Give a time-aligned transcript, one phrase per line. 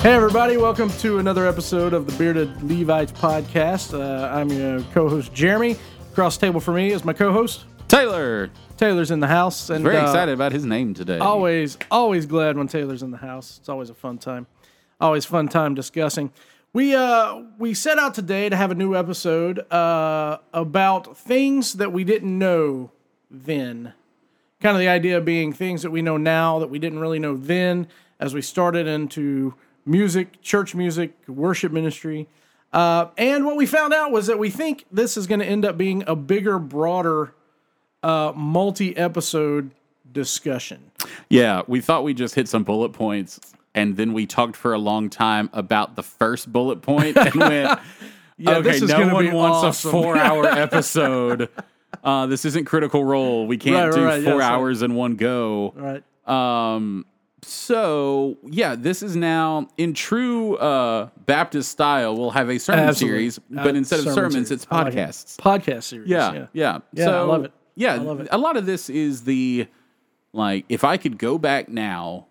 [0.00, 3.92] Hey, everybody, welcome to another episode of the Bearded Levites podcast.
[3.92, 5.76] Uh, I'm your co host, Jeremy.
[6.12, 8.48] Across the table for me is my co host, Taylor.
[8.76, 9.70] Taylor's in the house.
[9.70, 11.18] And Very uh, excited about his name today.
[11.18, 13.58] Always, always glad when Taylor's in the house.
[13.58, 14.46] It's always a fun time.
[15.00, 16.32] Always fun time discussing.
[16.72, 21.92] We uh we set out today to have a new episode uh about things that
[21.92, 22.92] we didn't know
[23.32, 23.94] then.
[24.60, 27.36] Kind of the idea being things that we know now that we didn't really know
[27.36, 27.88] then
[28.20, 29.54] as we started into
[29.88, 32.28] music, church music, worship ministry.
[32.72, 35.64] Uh, and what we found out was that we think this is going to end
[35.64, 37.32] up being a bigger, broader,
[38.02, 39.70] uh, multi episode
[40.12, 40.90] discussion.
[41.28, 43.40] Yeah, we thought we just hit some bullet points,
[43.74, 47.80] and then we talked for a long time about the first bullet point and went,
[48.36, 51.48] Yeah, okay, this is no one be wants awesome." a four-hour episode.
[52.04, 53.46] Uh, this isn't Critical Role.
[53.46, 54.50] We can't Right, do right, four right.
[54.50, 55.72] hours in one go.
[55.74, 56.02] Right.
[56.74, 57.06] Um,
[57.42, 62.16] so yeah, this is now in true uh, Baptist style.
[62.16, 63.30] We'll have a sermon Absolutely.
[63.30, 64.50] series, but Uh, instead of sermon sermons, series.
[64.50, 64.96] it's I like it.
[64.98, 65.36] podcasts.
[65.36, 66.08] Podcast series.
[66.08, 66.46] Yeah, Yeah.
[66.52, 67.52] yeah, Yeah, So, I love it.
[67.76, 68.28] Yeah, I love it.
[68.32, 69.66] a lot of this is the
[70.32, 72.26] like if I could go back now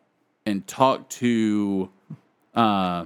[0.46, 1.90] and talk to
[2.54, 3.06] uh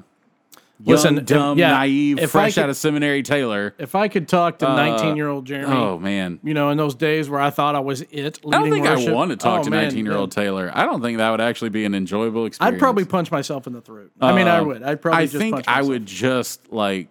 [0.83, 3.73] young, Listen, dumb, yeah, naive, fresh could- out of seminary Taylor.
[3.77, 6.39] If I could talk to 19 year old Jeremy, Oh man.
[6.43, 9.09] you know, in those days where I thought I was it, I don't think worship,
[9.09, 10.71] I want to talk oh, to 19 year old Taylor.
[10.73, 12.75] I don't think that would actually be an enjoyable experience.
[12.75, 14.11] I'd probably punch myself in the throat.
[14.19, 14.83] I mean, I Uh, would.
[14.83, 17.09] I'd probably I just think I would just like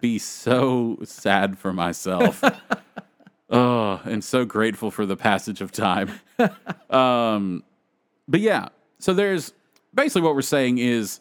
[0.00, 2.42] be so sad for myself.
[3.50, 6.10] oh, and so grateful for the passage of time.
[6.90, 7.62] um,
[8.28, 9.52] but yeah, so there's
[9.94, 11.20] basically what we're saying is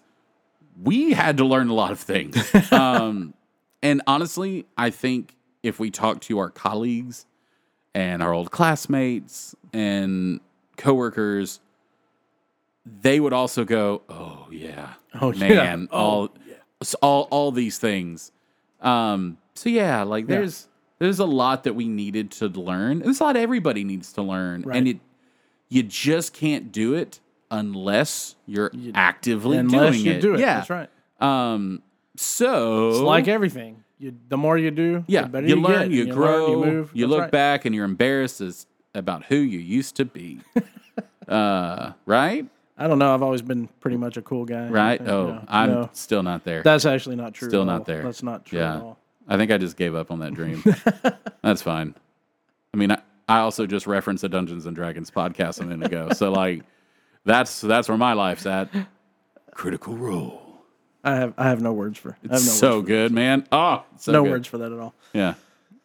[0.82, 2.38] we had to learn a lot of things.
[2.72, 3.34] um,
[3.82, 7.26] and honestly, I think if we talk to our colleagues
[7.94, 10.40] and our old classmates and
[10.78, 11.60] coworkers,
[13.02, 15.40] they would also go, "Oh yeah, Oh, yeah.
[15.50, 16.30] man, Oh, all,
[16.82, 18.32] s- all, all these things."
[18.82, 20.68] Um, so yeah, like there's
[21.00, 23.00] there's a lot that we needed to learn.
[23.00, 24.78] There's a lot everybody needs to learn, Right.
[24.78, 25.00] and it
[25.68, 27.20] you just can't do it
[27.52, 30.22] unless you're actively Unless doing you it.
[30.22, 30.40] do it.
[30.40, 30.90] Yeah, That's right.
[31.20, 31.82] Um,
[32.16, 33.84] so It's like everything.
[33.98, 35.92] You, the more you do, yeah, the better you, you, learn, get.
[35.92, 36.92] you learn, grow, you move.
[36.94, 37.32] you That's look right.
[37.32, 38.66] back, and you're embarrassed as,
[38.96, 40.40] about who you used to be.
[41.28, 43.14] uh, right, I don't know.
[43.14, 44.70] I've always been pretty much a cool guy.
[44.70, 45.02] right.
[45.02, 45.90] Oh, no, I'm no.
[45.92, 46.64] still not there.
[46.64, 47.50] That's actually not true.
[47.50, 48.04] Still not there.
[48.04, 48.98] That's not true at yeah, all.
[49.28, 50.64] I think I just gave up on that dream.
[51.44, 51.94] That's fine.
[52.74, 56.10] I mean, I, I also just referenced the Dungeons and Dragons podcast a minute ago,
[56.14, 56.64] so like,
[57.30, 58.70] that's that's where my life's at.
[59.54, 60.42] Critical Role.
[61.04, 62.18] I have I have no words for.
[62.24, 63.48] I have no so good, man.
[63.52, 64.32] Oh, so no good.
[64.32, 64.94] words for that at all.
[65.14, 65.36] Yeah.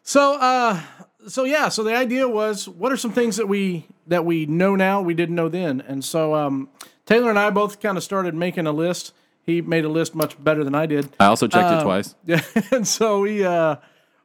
[0.03, 0.81] So, uh,
[1.29, 4.77] so yeah, so the idea was, what are some things that we that we know
[4.77, 5.81] now we didn't know then?
[5.87, 6.69] And so, um,
[7.07, 9.13] Taylor and I both kind of started making a list.
[9.43, 11.09] He made a list much better than I did.
[11.21, 12.15] I also checked Uh, it twice.
[12.25, 12.41] Yeah,
[12.73, 13.77] and so we uh,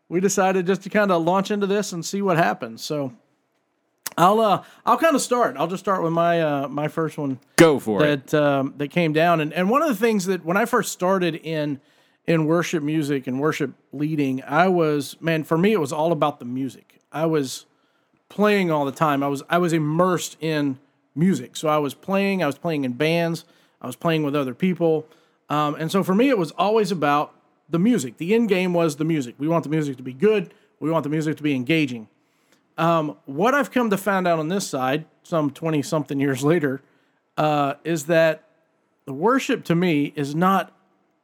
[0.09, 2.83] we decided just to kind of launch into this and see what happens.
[2.83, 3.13] So,
[4.19, 5.55] I'll uh, I'll kind of start.
[5.57, 8.27] I'll just start with my uh, my first one Go for it.
[8.27, 9.39] that um, that came down.
[9.39, 11.79] And and one of the things that when I first started in
[12.27, 16.39] in worship music and worship leading, I was man for me it was all about
[16.39, 16.99] the music.
[17.13, 17.65] I was
[18.27, 19.23] playing all the time.
[19.23, 20.79] I was I was immersed in
[21.15, 21.55] music.
[21.55, 22.43] So I was playing.
[22.43, 23.45] I was playing in bands.
[23.81, 25.07] I was playing with other people.
[25.49, 27.33] Um, and so for me, it was always about
[27.69, 28.17] the music.
[28.17, 29.35] The end game was the music.
[29.37, 30.53] We want the music to be good.
[30.81, 32.09] We want the music to be engaging.
[32.79, 36.81] Um, what I've come to find out on this side, some 20 something years later,
[37.37, 38.45] uh, is that
[39.03, 40.71] the worship to me is not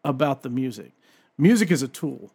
[0.04, 0.92] about the music.
[1.38, 2.34] Music is a tool,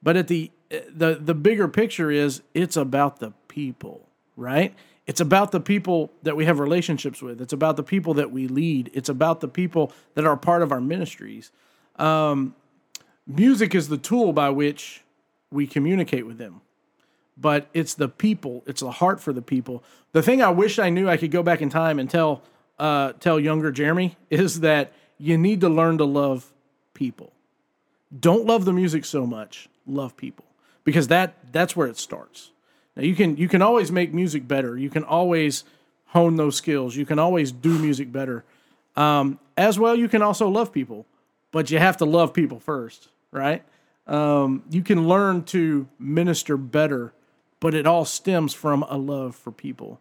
[0.00, 4.74] but at the the the bigger picture is it's about the people, right?
[5.06, 7.40] It's about the people that we have relationships with.
[7.40, 8.90] It's about the people that we lead.
[8.94, 11.50] It's about the people that are part of our ministries.
[11.96, 12.54] Um,
[13.26, 15.02] music is the tool by which
[15.50, 16.60] we communicate with them
[17.36, 19.82] but it's the people it's the heart for the people.
[20.12, 22.42] The thing i wish i knew i could go back in time and tell
[22.78, 26.52] uh, tell younger jeremy is that you need to learn to love
[26.94, 27.32] people.
[28.18, 30.44] Don't love the music so much love people
[30.84, 32.50] because that that's where it starts.
[32.96, 34.76] Now you can you can always make music better.
[34.76, 35.64] You can always
[36.06, 36.94] hone those skills.
[36.96, 38.44] You can always do music better.
[38.96, 41.06] Um, as well you can also love people
[41.50, 43.64] but you have to love people first right?
[44.06, 47.12] Um, you can learn to minister better
[47.62, 49.98] but it all stems from a love for people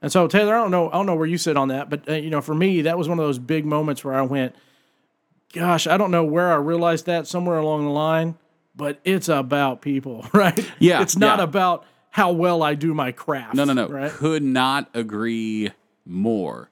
[0.00, 2.08] and so taylor i don't know i don't know where you sit on that but
[2.08, 4.54] uh, you know for me that was one of those big moments where i went
[5.52, 8.34] gosh i don't know where i realized that somewhere along the line
[8.74, 11.44] but it's about people right Yeah, it's not yeah.
[11.44, 13.88] about how well i do my craft No, no, no.
[13.88, 15.70] right Could not agree
[16.04, 16.68] more.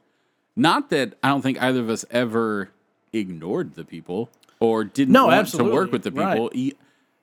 [0.56, 2.70] Not that I don't think either of us ever
[3.12, 4.28] ignored the people
[4.58, 5.70] or didn't No, want absolutely.
[5.70, 6.24] to work with the people.
[6.48, 6.54] Right.
[6.56, 6.72] You,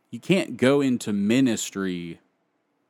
[0.09, 2.19] you can't go into ministry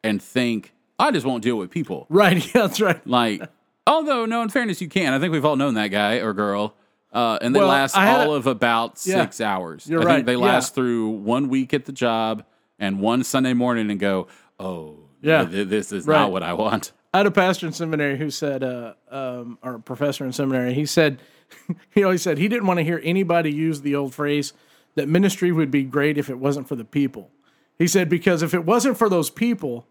[0.07, 2.05] and think, I just won't deal with people.
[2.09, 2.37] Right.
[2.55, 3.05] Yeah, that's right.
[3.07, 3.41] Like,
[3.85, 5.13] although, no, in fairness, you can.
[5.13, 6.73] I think we've all known that guy or girl.
[7.13, 9.21] Uh, and they Well, last I had all a- of about Yeah.
[9.23, 9.87] six hours.
[9.87, 10.39] You're I right, think they yeah.
[10.39, 12.43] last through one week at the job
[12.79, 14.27] and one Sunday morning and go,
[14.59, 15.45] oh, Yeah.
[15.45, 16.17] th- this is Right.
[16.19, 16.91] not what I want.
[17.13, 20.73] I had a pastor in seminary who said, uh, um, or a professor in seminary,
[20.73, 21.19] he said,
[21.89, 24.53] he always said he didn't want to hear anybody use the old phrase
[24.95, 27.31] that ministry would be great if it wasn't for the people.
[27.79, 29.87] He said, because if it wasn't for those people,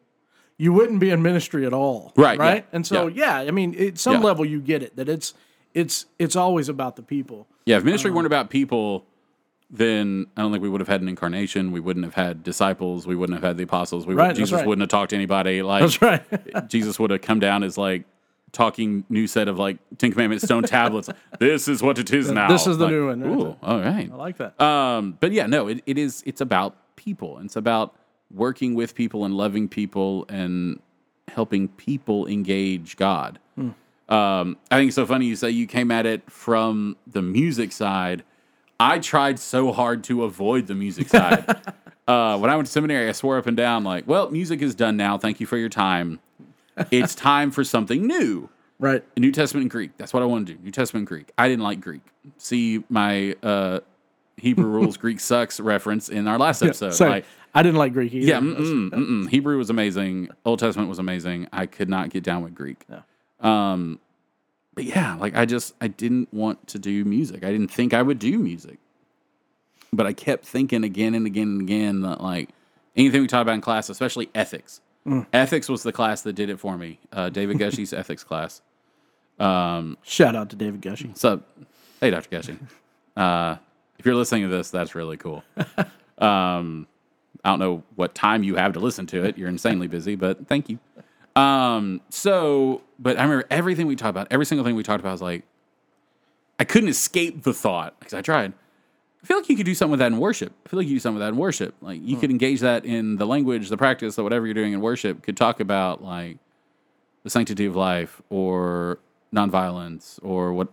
[0.59, 2.13] you wouldn't be in ministry at all.
[2.17, 2.57] Right, Right.
[2.57, 3.39] yeah, And so, yeah.
[3.41, 4.21] I mean, at some Yeah.
[4.21, 5.35] level, you get it that it's,
[5.75, 7.47] it's, it's always about the people.
[7.67, 8.17] Yeah, if ministry Uh-huh.
[8.17, 9.05] weren't about people,
[9.71, 11.73] then I don't think we would have had an incarnation.
[11.73, 13.07] We wouldn't have had disciples.
[13.07, 14.07] We wouldn't have had the apostles.
[14.07, 14.67] We Right, Jesus right.
[14.67, 15.63] wouldn't have talked to anybody.
[15.63, 16.69] Like That's right.
[16.69, 18.05] Jesus would have come down as like
[18.53, 21.09] talking new set of like Ten Commandments stone tablets.
[21.41, 22.49] this is what it is now.
[22.49, 23.21] This is the Like, new one.
[23.21, 24.11] That's Ooh, all right.
[24.11, 24.59] I like that.
[24.61, 26.23] Um, but yeah, no, it, it is.
[26.25, 27.39] It's about people.
[27.41, 27.95] It's about
[28.33, 30.81] working with people and loving people and
[31.29, 33.39] helping people engage God.
[34.09, 37.73] Um, I think it's so funny you say you came at it from the music
[37.73, 38.23] side.
[38.79, 41.45] I tried so hard to avoid the music side.
[42.07, 44.75] uh, when I went to seminary, I swore up and down, like, well, music is
[44.75, 45.19] done now.
[45.19, 46.21] Thank you for your time.
[46.91, 48.49] It's time for something new.
[48.79, 49.03] right.
[49.17, 49.97] New Testament and Greek.
[49.97, 50.63] That's what I want to do.
[50.63, 51.33] New Testament and Greek.
[51.37, 52.03] I didn't like Greek.
[52.39, 53.81] See my uh,
[54.37, 56.95] Hebrew rules, Greek sucks reference in our last episode.
[56.95, 57.25] So Like,
[57.55, 58.27] I didn't like Greek either.
[58.27, 59.29] yeah, mm-mm, mm-mm.
[59.31, 60.29] Hebrew was amazing.
[60.45, 61.49] Old Testament was amazing.
[61.53, 62.85] I could not get down with Greek.
[63.41, 63.99] Um,
[64.75, 67.45] but yeah, like I just I didn't want to do music.
[67.45, 68.79] I didn't think I would do music,
[69.91, 72.51] but I kept thinking again and again and again that like
[72.95, 74.81] anything we talked about in class, especially ethics.
[75.33, 76.99] Ethics was the class that did it for me.
[77.13, 78.61] Uh, David Gushee's ethics class.
[79.39, 81.09] Um, Shout out to David Gushee.
[81.09, 81.49] What's up?
[82.01, 82.29] Hey, Dr.
[82.29, 82.59] Gushee.
[83.17, 83.57] Uh,
[83.99, 85.45] if you're listening to this, that's really cool.
[86.19, 86.87] Um,
[87.45, 89.37] I don't know what time you have to listen to it.
[89.39, 90.79] You're insanely busy, but thank you.
[91.41, 95.13] Um, so, but I remember everything we talked about, every single thing we talked about
[95.13, 95.45] was like,
[96.59, 98.55] I couldn't escape the thought because I tried.
[99.23, 100.53] I feel like you could do something with that in worship.
[100.65, 101.75] I feel like you do something with that in worship.
[101.81, 104.81] Like you could engage that in the language, the practice, that whatever you're doing in
[104.81, 106.39] worship could talk about like
[107.23, 108.99] the sanctity of life or
[109.35, 110.69] nonviolence or what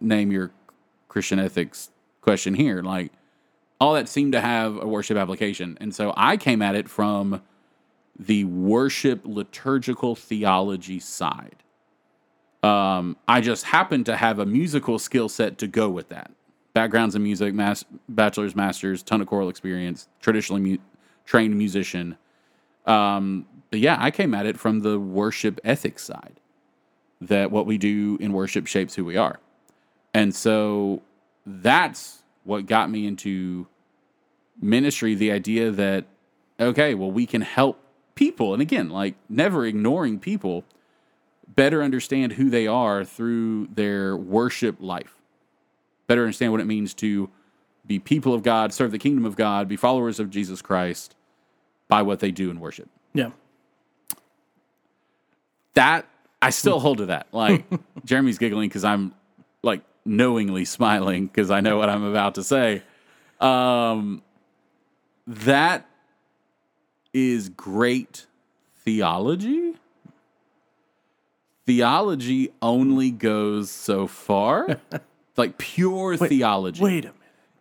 [0.00, 0.50] name your
[1.08, 1.90] Christian ethics
[2.26, 2.82] question here.
[2.82, 3.12] Like
[3.80, 5.78] all that seemed to have a worship application.
[5.80, 7.40] And so I came at it from
[8.18, 11.62] the worship liturgical theology side.
[12.64, 16.32] Um, I just happened to have a musical skill set to go with that.
[16.74, 20.78] Backgrounds in music, mas- bachelor's, master's, ton of choral experience, traditionally mu-
[21.26, 22.16] trained musician.
[22.86, 26.40] Um, but yeah, I came at it from the worship ethics side.
[27.20, 29.38] That what we do in worship shapes who we are.
[30.12, 31.02] And so
[31.46, 33.68] that's what got me into
[34.60, 36.04] ministry the idea that,
[36.58, 37.80] okay, well, we can help
[38.14, 38.52] people.
[38.52, 40.64] And again, like never ignoring people,
[41.46, 45.14] better understand who they are through their worship life,
[46.08, 47.30] better understand what it means to
[47.86, 51.14] be people of God, serve the kingdom of God, be followers of Jesus Christ
[51.88, 52.88] by what they do in worship.
[53.14, 53.30] Yeah.
[55.74, 56.06] that
[56.42, 56.82] I still hmm.
[56.82, 57.28] hold to that.
[57.32, 57.64] Like
[58.04, 59.14] Jeremy's giggling because I'm
[59.62, 62.82] like knowingly smiling because I know what I'm about to say.
[63.40, 64.22] Um,
[65.26, 65.86] that
[67.12, 68.26] is great
[68.84, 69.74] theology.
[71.66, 74.80] Theology only goes so far,
[75.36, 76.82] like pure theology.
[76.82, 77.14] Wait a minute.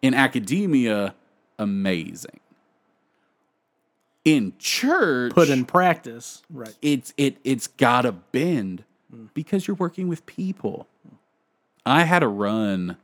[0.03, 1.15] In academia,
[1.57, 2.39] amazing.
[4.23, 6.43] In church, Put in practice.
[6.51, 6.75] Right.
[6.81, 8.83] it's it it's gotta bend
[9.33, 10.87] because you're working with people.
[11.85, 12.97] I had a run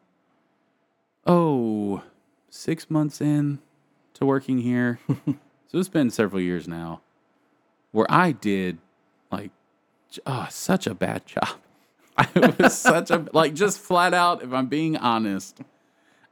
[1.28, 2.02] oh
[2.50, 3.60] six months in
[4.16, 5.00] to working here.
[5.08, 7.02] so it's been several years now
[7.92, 8.80] where I did
[9.32, 9.52] like
[10.26, 11.58] oh such a bad job.
[12.18, 15.60] I was such a like just flat out if I'm being honest,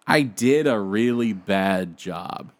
[0.06, 2.52] I did a really bad job.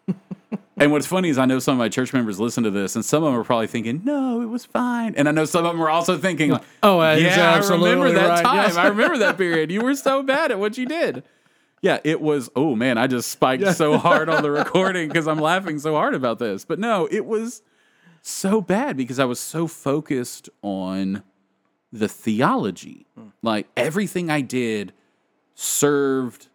[0.80, 3.04] And what's funny is I know some of my church members listen to this, and
[3.04, 5.72] some of them are probably thinking, "No, it was fine." And I know some of
[5.72, 8.56] them are also thinking, like, Oh, uh, yeah, I remember that right, time.
[8.56, 8.76] yes.
[8.76, 9.70] I remember that period.
[9.70, 11.22] You were so bad at what you did."
[11.82, 12.50] Yeah, it was.
[12.56, 16.14] Oh man, I just spiked so hard on the recording because I'm laughing so hard
[16.14, 16.64] about this.
[16.64, 17.62] But no, it was
[18.22, 21.22] so bad because I was so focused on
[21.92, 23.06] the theology.
[23.42, 24.92] Like everything I did
[25.54, 26.48] served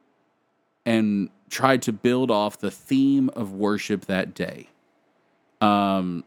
[0.85, 4.67] and tried to build off the theme of worship that day.
[5.61, 6.25] Um,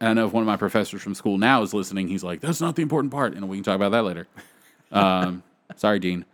[0.00, 2.40] and I know if one of my professors from school now is listening, he's like,
[2.40, 4.26] "That's not the important part," and we can talk about that later.
[4.90, 5.42] Um,
[5.76, 6.24] sorry, Dean,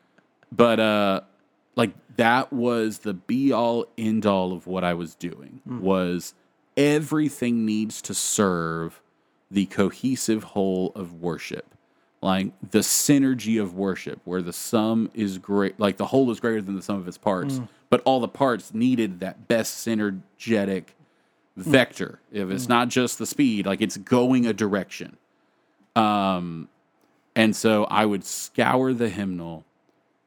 [0.53, 1.23] but uh,
[1.75, 6.35] like that was the be all end all of what I was doing was
[6.77, 9.03] everything needs to serve
[9.51, 11.75] the cohesive whole of worship.
[12.23, 16.61] Like the synergy of worship, where the sum is great, like the whole is greater
[16.61, 17.69] than the sum of its parts, mm.
[17.89, 20.23] but all the parts needed that best synergetic
[20.85, 20.85] mm.
[21.57, 22.21] vector.
[22.31, 22.71] If it's mm.
[22.71, 25.17] not just the speed, like it's going a direction.
[25.97, 26.69] Um,
[27.35, 29.65] and so I would scour the hymnal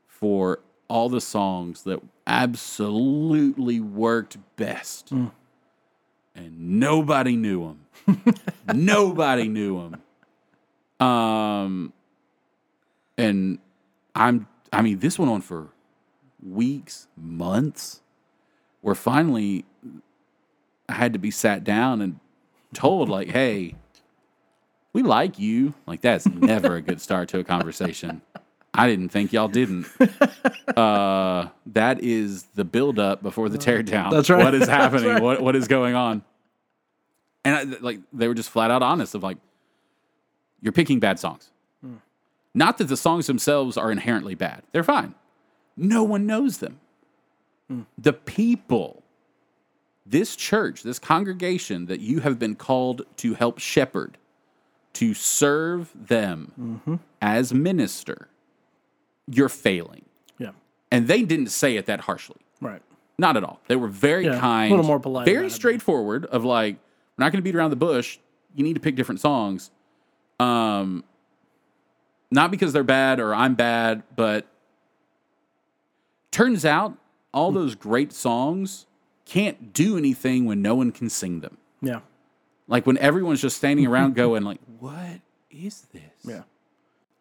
[0.07, 5.11] for all the songs that absolutely worked best.
[6.35, 8.35] And nobody knew them.
[8.73, 10.02] nobody knew them.
[10.99, 11.93] Um,
[13.17, 13.59] and
[14.15, 15.69] I'm, I mean, this went on for
[16.41, 18.01] weeks, months,
[18.81, 19.65] where finally
[20.89, 22.19] I had to be sat down and
[22.73, 23.75] told, like, hey,
[24.93, 25.73] we like you.
[25.85, 28.21] Like, that's never a good start to a conversation.
[28.73, 29.87] I didn't think y'all didn't.
[30.77, 34.09] Uh, that is the buildup before the teardown.
[34.09, 34.43] That's right.
[34.43, 35.09] What is happening?
[35.09, 35.21] right.
[35.21, 36.23] What what is going on?
[37.43, 39.37] And I, like they were just flat out honest of like,
[40.63, 41.51] you're picking bad songs.
[41.81, 41.97] Hmm.
[42.55, 45.13] Not that the songs themselves are inherently bad; they're fine.
[45.77, 46.79] No one knows them.
[47.67, 47.81] Hmm.
[47.97, 49.03] The people,
[50.05, 54.17] this church, this congregation that you have been called to help shepherd,
[54.93, 56.95] to serve them mm-hmm.
[57.21, 58.29] as minister,
[59.27, 60.05] you're failing.
[60.37, 60.51] Yeah.
[60.91, 62.37] And they didn't say it that harshly.
[62.61, 62.81] Right.
[63.17, 63.59] Not at all.
[63.67, 66.25] They were very Yeah, a kind, little more polite very straightforward.
[66.25, 66.75] Of like,
[67.17, 68.19] we're not going to beat around the bush.
[68.55, 69.71] You need to pick different songs.
[70.39, 71.03] Um,
[72.31, 74.47] not because they're bad or I'm bad, but
[76.31, 76.97] turns out
[77.33, 78.85] all those great songs
[79.25, 81.57] can't do anything when no one can sing them.
[81.81, 81.99] Yeah.
[82.67, 85.21] Like when everyone's just standing around going like, "What
[85.51, 86.43] is this?" Yeah.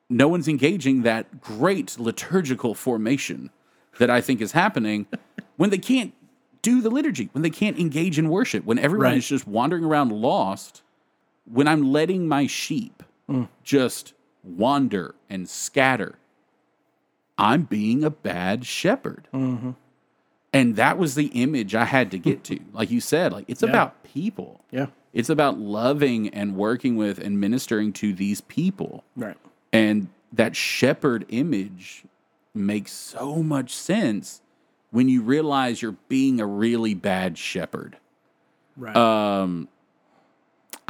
[0.08, 3.50] no one's engaging that great liturgical formation
[3.98, 5.06] that I think is happening
[5.56, 6.12] when they can't
[6.62, 9.16] do the liturgy, when they can't engage in worship, when everyone Right.
[9.18, 10.81] is just wandering around lost,
[11.50, 13.02] when I'm letting my sheep
[13.62, 16.18] just wander and scatter,
[17.38, 19.28] I'm being a bad shepherd.
[20.52, 22.60] And that was the image I had to get to.
[22.72, 24.64] Like you said, like it's about people.
[24.70, 24.86] Yeah.
[25.12, 29.04] It's about loving and working with and ministering to these people.
[29.16, 29.36] Right.
[29.72, 32.04] And that shepherd image
[32.54, 34.40] makes so much sense
[34.90, 37.96] when you realize you're being a really bad shepherd.
[38.76, 38.96] Right.
[38.96, 39.68] Um,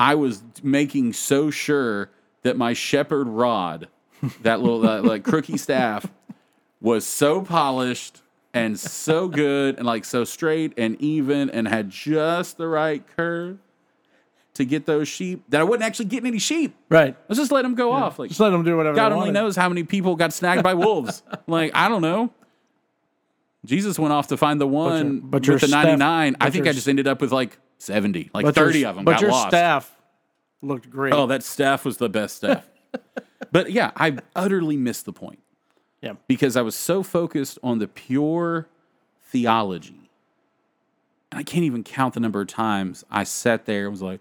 [0.02, 2.10] I was making so sure
[2.42, 3.86] that my shepherd rod,
[4.42, 6.04] that little that, like crooky staff,
[6.80, 8.20] was so polished
[8.52, 13.58] and so good and like so straight and even and had just the right curve
[14.54, 16.74] to get those sheep that I wasn't actually getting any sheep.
[16.88, 17.16] right.
[17.28, 18.18] Let's just let them go off.
[18.18, 18.96] Like Just let them do whatever.
[18.96, 21.22] God only knows how many people got snagged by wolves.
[21.46, 22.32] like I don't know.
[23.64, 26.36] Jesus went off to find the one but your with the 99.
[26.40, 29.12] I think I just ended up with like 70, like But 30 of them But
[29.12, 29.48] got your lost.
[29.48, 29.94] staff
[30.60, 31.12] looked great.
[31.12, 32.66] Oh, that staff was the best staff.
[33.52, 35.40] but yeah, I utterly missed the point
[36.00, 36.14] yeah.
[36.28, 38.68] because I was so focused on the pure
[39.24, 40.10] theology.
[41.30, 44.20] And I can't even count the number of times I sat there and was like,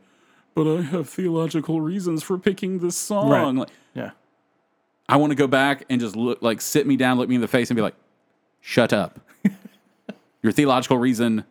[0.56, 3.30] but I have theological reasons for picking this song.
[3.30, 3.54] Right.
[3.54, 4.12] Like, Yeah.
[5.08, 7.42] I want to go back and just look like sit me down, look me in
[7.42, 7.96] the face, and be like,
[8.62, 9.20] "Shut up."
[10.42, 11.44] Your theological reason,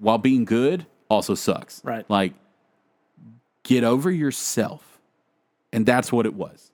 [0.00, 1.82] while being good, also sucks.
[1.84, 2.08] Right.
[2.08, 2.34] Like,
[3.62, 4.98] get over yourself,
[5.72, 6.70] and that's what it was.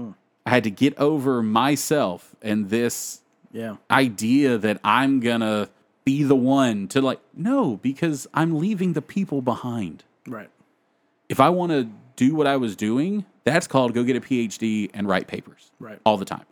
[0.00, 0.14] Mm.
[0.44, 3.20] I had to get over myself and this
[3.52, 3.76] Yeah.
[3.90, 5.68] idea that I'm gonna
[6.04, 10.50] be the one to like no, because I'm leaving the people behind Right.
[11.28, 14.90] if I want to do what I was doing, that's called go get a PhD
[14.94, 15.70] and write papers.
[15.80, 15.98] Right.
[16.04, 16.44] All the time.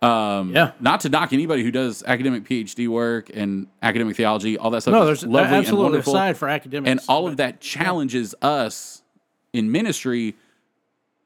[0.00, 0.72] Um, Yeah.
[0.80, 4.92] Not to knock anybody who does academic PhD work and academic theology, all that stuff.
[4.92, 6.12] No, there's lovely and absolutely a wonderful.
[6.12, 6.88] side for academics.
[6.90, 9.02] and all but- of that challenges us
[9.52, 10.36] in ministry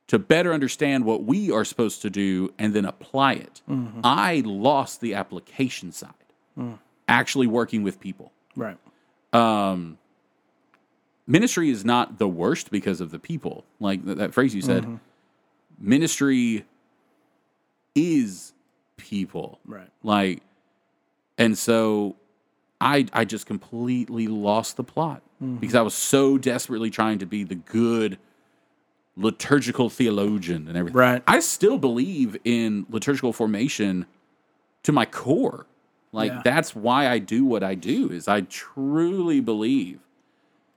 [0.08, 3.60] to better understand what we are supposed to do and then apply it.
[3.68, 4.00] Mm-hmm.
[4.04, 6.10] I lost the application side,
[6.58, 6.78] Mm.
[7.08, 8.76] actually working with people Right.
[9.32, 9.96] um,
[11.26, 13.64] ministry is not the worst because of the people.
[13.80, 14.96] Like th- that phrase you said, Mm-hmm.
[15.78, 16.64] ministry
[17.94, 18.52] is
[18.96, 19.58] people.
[19.66, 19.88] Right.
[20.02, 20.42] Like,
[21.38, 22.16] and so
[22.80, 25.56] I I just completely lost the plot Mm-hmm.
[25.56, 28.16] because I was so desperately trying to be the good
[29.16, 30.96] liturgical theologian and everything.
[30.96, 31.22] Right.
[31.26, 34.06] I still believe in liturgical formation
[34.84, 35.66] to my core.
[36.12, 36.42] Like Yeah.
[36.44, 39.98] that's why I do what I do is I truly believe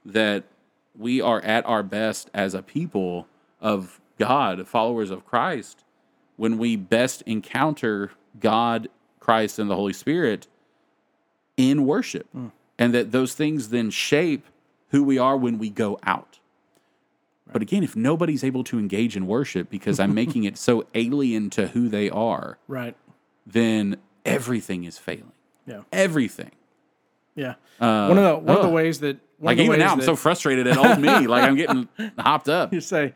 [0.04, 0.44] that
[0.98, 3.26] we are at our best as a people
[3.60, 5.84] of God, followers of Christ,
[6.36, 8.88] when we best encounter God,
[9.20, 10.46] Christ, and the Holy Spirit
[11.56, 12.52] in worship, mm.
[12.78, 14.46] and that those things then shape
[14.90, 16.38] who we are when we go out.
[17.52, 21.48] But again, if nobody's able to engage in worship because I'm making it so alien
[21.50, 22.96] to who they are, Right.
[23.46, 25.30] then everything is failing.
[25.64, 25.82] Yeah.
[25.92, 26.50] Everything.
[27.36, 27.54] Yeah.
[27.80, 30.66] Uh, one of the one of the ways that Like even now, I'm so frustrated
[30.66, 31.26] at old me.
[31.28, 31.88] Like I'm getting
[32.18, 32.72] hopped up.
[32.72, 33.14] you say,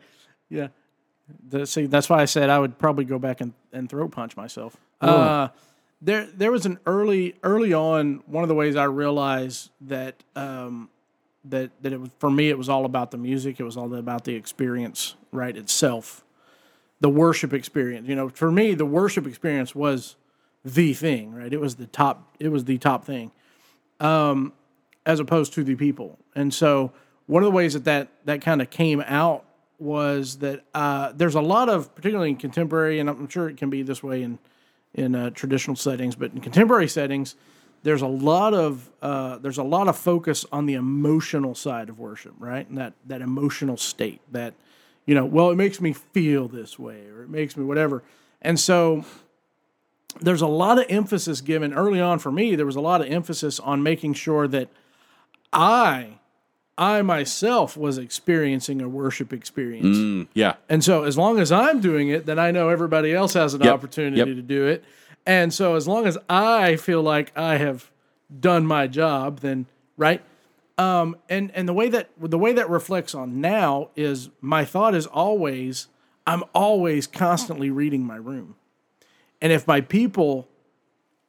[0.49, 0.69] yeah.
[1.49, 4.35] The, see, that's why I said I would probably go back and, and throat punch
[4.37, 4.77] myself.
[4.99, 5.49] Uh,
[6.01, 8.23] there, there was an early, early on.
[8.25, 10.89] One of the ways I realized that, um,
[11.45, 13.59] that that it was for me, it was all about the music.
[13.59, 16.23] It was all about the experience, right itself,
[16.99, 18.07] the worship experience.
[18.07, 20.15] You know, for me, the worship experience was
[20.63, 21.51] the thing, right?
[21.51, 22.35] It was the top.
[22.39, 23.31] It was the top thing
[25.05, 26.17] as opposed to the people.
[26.35, 26.91] And so
[27.27, 29.45] one of the ways that that, that kind of came out
[29.81, 33.69] was that uh, there's a lot of, particularly in contemporary, and I'm sure it can
[33.69, 34.39] be this way in
[34.93, 37.35] in uh, traditional settings, but in contemporary settings,
[37.83, 41.97] there's a lot of uh, there's a lot of focus on the emotional side of
[41.97, 42.67] worship, right?
[42.69, 44.53] And that that emotional state that
[45.05, 48.03] you know, well, it makes me feel this way, or it makes me whatever.
[48.41, 49.03] And so
[50.19, 52.55] there's a lot of emphasis given early on for me.
[52.55, 54.69] There was a lot of emphasis on making sure that
[55.51, 56.19] I,
[56.81, 59.97] I myself was experiencing a worship experience.
[59.97, 60.55] Mm, yeah.
[60.67, 63.61] And so as long as I'm doing it, then I know everybody else has an
[63.61, 63.73] Yep.
[63.73, 64.27] opportunity Yep.
[64.27, 64.83] to do it.
[65.27, 67.91] And so as long as I feel like I have
[68.39, 70.21] done my job, then right.
[70.79, 74.95] Um, and and the way that the way that reflects on now is my thought
[74.95, 75.87] is always
[76.25, 78.55] I'm always constantly reading my room.
[79.39, 80.47] And if my people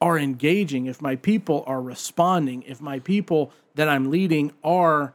[0.01, 5.13] are engaging, if my people are responding, if my people that I'm leading are,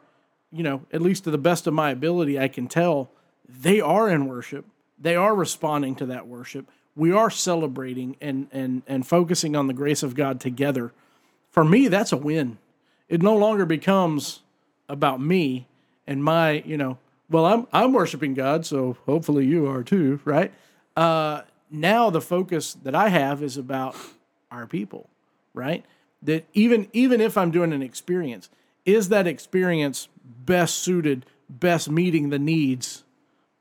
[0.52, 3.10] you know, at least to the best of my ability, I can tell
[3.48, 4.64] they are in worship.
[4.98, 6.68] They are responding to that worship.
[6.96, 10.92] We are celebrating and and and focusing on the grace of God together.
[11.50, 12.58] For me, that's a win.
[13.08, 14.40] It no longer becomes
[14.88, 15.66] about me
[16.06, 16.98] and my, you know,
[17.30, 20.52] well, I'm I'm worshiping God, so hopefully you are too, right?
[20.96, 23.94] Uh, now the focus that I have is about
[24.50, 25.08] our people,
[25.52, 25.84] right?
[26.22, 28.48] That even even if I'm doing an experience,
[28.88, 33.05] is that experience best suited, best meeting the needs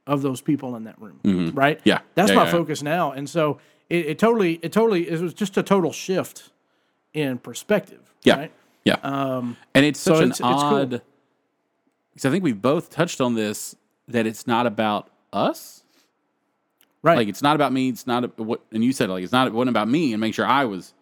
[0.06, 1.80] of those people in that room, right?
[1.84, 2.00] Yeah.
[2.16, 2.52] that's Yeah, my yeah, yeah.
[2.52, 3.60] focus now, and so
[3.90, 6.50] it, it totally, it totally, it was just a total shift
[7.14, 8.38] in perspective, Yeah.
[8.38, 8.52] right?
[8.86, 8.96] Yeah.
[9.04, 11.02] Um, and it's such so an it's- odd,
[12.14, 13.76] because I think we've both touched on this
[14.08, 15.84] that it's not about us.
[17.04, 17.18] Right.
[17.18, 17.90] Like it's not about me.
[17.90, 19.46] It's not what, and you said like it's not.
[19.48, 20.94] It wasn't about me and making sure I was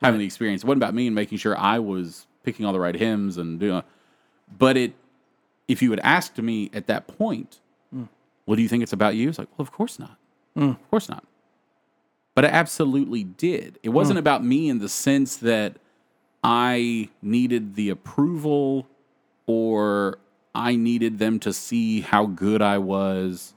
[0.00, 0.62] having the experience.
[0.62, 3.58] It wasn't about me and making sure I was picking all the right hymns and
[3.60, 3.82] doing.
[4.58, 4.94] But it,
[5.68, 7.60] if you had asked me at that point,
[7.92, 8.04] Hmm.
[8.46, 9.28] well, do you think it's about you?
[9.28, 10.16] It's like, well, of course not.
[10.56, 11.24] Of course not.
[12.34, 13.78] But it absolutely did.
[13.82, 14.20] It wasn't Hmm.
[14.24, 15.76] about me in the sense that
[16.42, 18.86] I needed the approval
[19.46, 20.18] or
[20.54, 23.54] I needed them to see how good I was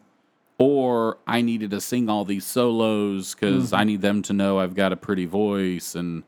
[0.58, 3.76] or I needed to sing all these solos because Mm-hmm.
[3.76, 6.24] I need them to know I've got a pretty voice and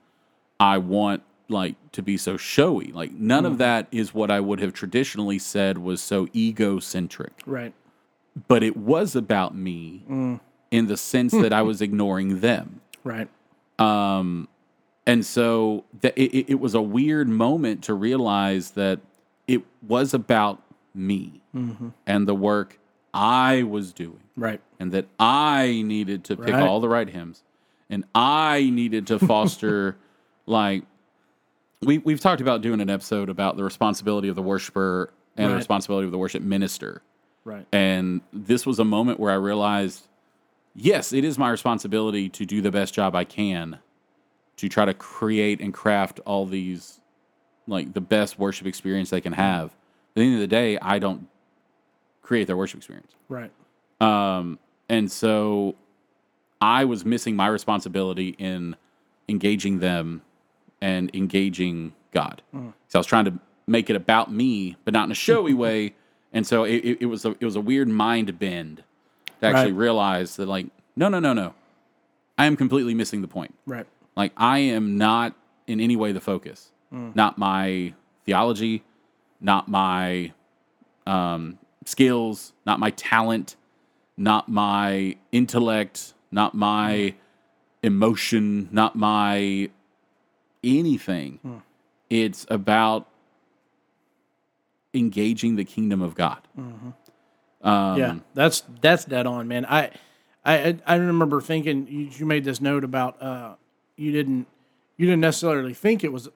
[0.59, 2.91] I want like to be so showy.
[2.91, 3.51] Like none Mm-hmm.
[3.53, 7.33] of that is what I would have traditionally said was so egocentric.
[7.45, 7.73] right.
[8.47, 10.39] But it was about me Mm.
[10.71, 12.81] in the sense that I was ignoring them.
[13.03, 13.29] Right.
[13.79, 14.47] Um
[15.07, 18.99] and so that it, it- it was a weird moment to realize that
[19.47, 20.61] it was about
[20.93, 21.89] me Mm-hmm.
[22.05, 22.79] and the work
[23.13, 24.59] I was doing, Right.
[24.79, 26.63] and that I needed to pick Right.
[26.67, 27.43] all the right hymns,
[27.89, 29.95] and I needed to foster
[30.45, 30.83] like
[31.85, 35.55] we we've talked about doing an episode about the responsibility of the worshiper and the
[35.55, 37.01] responsibility of the worship minister.
[37.43, 37.65] Right.
[37.71, 40.07] And this was a moment where I realized,
[40.73, 43.79] yes, it is my responsibility to do the best job I can
[44.57, 46.99] to try to create and craft all these,
[47.67, 49.67] like the best worship experience they can have.
[49.67, 49.75] At
[50.15, 51.27] the end of the day, I don't
[52.21, 53.11] create their worship experience.
[53.29, 53.51] Right.
[53.99, 54.57] Um,
[54.89, 55.75] and so
[56.61, 58.75] I was missing my responsibility in
[59.27, 60.21] engaging them
[60.81, 62.41] and engaging God.
[62.51, 62.69] Hmm.
[62.87, 63.33] So I was trying to
[63.67, 65.95] make it about me, but not in a showy way.
[66.33, 68.83] And so it, it, it was a it was a weird mind bend
[69.39, 69.79] to actually Right.
[69.79, 71.53] realize that like no no no no,
[72.37, 73.53] I am completely missing the point.
[73.65, 73.85] Right.
[74.15, 75.35] Like I am not
[75.67, 76.71] in any way the focus.
[76.89, 77.11] Hmm.
[77.15, 77.93] Not my
[78.25, 78.83] theology,
[79.41, 80.33] not my
[81.07, 83.55] um, skills, not my talent,
[84.17, 87.87] not my intellect, not my hmm.
[87.87, 89.69] emotion, not my
[90.65, 91.61] anything.
[92.09, 93.07] It's about
[94.93, 96.41] engaging the kingdom of God.
[97.61, 99.65] Um, yeah, that's that's dead on, man.
[99.65, 99.91] I
[100.43, 103.55] I I remember thinking you, you made this note about uh,
[103.95, 104.47] you didn't
[104.97, 106.29] you didn't necessarily think it was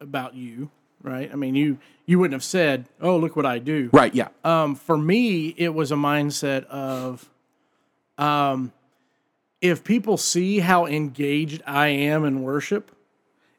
[0.00, 0.70] about you,
[1.02, 1.30] right?
[1.32, 3.84] I mean, you you wouldn't have said, "Oh, look what I do." you you wouldn't
[3.84, 4.14] have said, "Oh, look what I do." Right.
[4.14, 4.28] Yeah.
[4.42, 7.30] Um, for me, it was a mindset of,
[8.18, 8.72] um,
[9.60, 12.90] if people see how engaged I am in worship,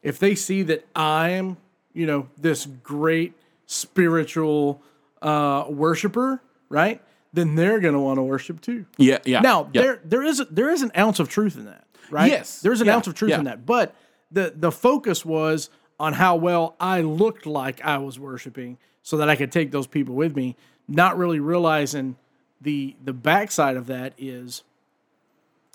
[0.06, 1.58] if they see that I'm,
[1.94, 3.34] you know, this great
[3.66, 4.82] spiritual
[5.22, 7.02] uh, worshiper, right?
[7.34, 8.86] Then they're going to want to worship too.
[8.98, 9.18] yeah.
[9.26, 9.42] Yeah.
[9.42, 9.82] Now yeah.
[9.82, 12.32] there there is a, there is an ounce of truth in that, right?
[12.32, 12.62] Yes.
[12.62, 12.96] there's an Yeah.
[12.96, 13.40] ounce of truth Yeah.
[13.40, 13.94] in that, but
[14.32, 19.30] the the focus was on how well I looked like I was worshiping, so that
[19.30, 20.56] I could take those people with me,
[20.88, 22.16] not really realizing
[22.62, 24.64] the the backside of that is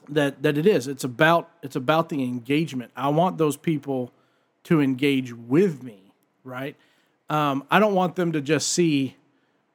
[0.09, 2.91] that that it is it's about it's about the engagement.
[2.97, 4.13] I want those people
[4.65, 6.13] to engage with me,
[6.45, 6.77] right?
[7.29, 9.17] Um, I don't want them to just see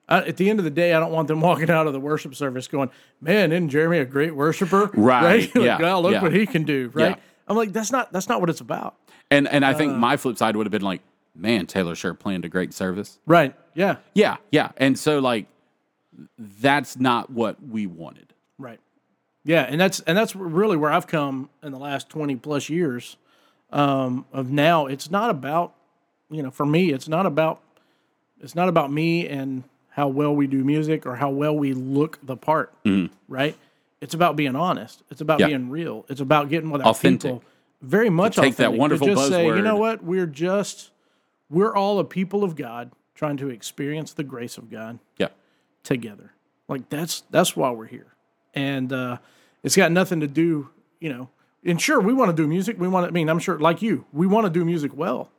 [0.07, 1.99] uh, at the end of the day, I don't want them walking out of the
[1.99, 2.89] worship service going,
[3.21, 6.21] "Man, isn't Jeremy a great worshiper?" Right, Like, yeah, "Wow, look yeah.
[6.21, 6.91] what he can do.
[6.93, 7.11] Right?
[7.11, 7.15] Yeah.
[7.47, 8.95] I'm like, that's not that's not what it's about.
[9.31, 11.01] and and I uh, think my flip side would have been like,
[11.35, 13.19] man, Taylor sure planned a great service.
[13.25, 13.55] Right?
[13.73, 13.97] Yeah.
[14.13, 14.37] Yeah.
[14.51, 14.69] Yeah.
[14.77, 15.47] And so like,
[16.37, 18.33] that's not what we wanted.
[18.57, 18.79] Right.
[19.43, 23.17] Yeah, and that's and that's really where I've come in the last twenty plus years.
[23.75, 25.73] Um, of now, it's not about
[26.31, 27.61] you know, for me, it's not about
[28.41, 32.17] it's not about me and how well we do music or how well we look
[32.23, 32.73] the part.
[33.27, 33.55] Right.
[34.01, 35.03] It's about being honest.
[35.11, 35.47] It's about Yeah.
[35.47, 36.05] being real.
[36.09, 37.31] It's about getting with Authentic.
[37.31, 37.43] people.
[37.81, 38.75] Very much take that authentic.
[38.75, 40.03] To wonderful just say, you know what?
[40.03, 40.91] We're just
[41.49, 45.27] we're all a people of God trying to experience the grace of God Yeah.
[45.83, 46.31] together.
[46.67, 48.07] Like that's that's why we're here,
[48.55, 49.17] and uh,
[49.63, 51.29] it's got nothing to do, you know.
[51.65, 52.79] And sure, we want to do music.
[52.79, 53.07] We want to.
[53.07, 55.31] I mean, I'm sure, like you, we want to do music well.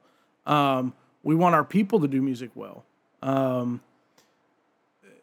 [0.45, 2.85] Um, we want our people to do music well.
[3.23, 3.81] Um,